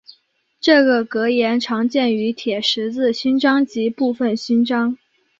[0.59, 4.97] 这个格言常见于铁十字勋章及部分勋章。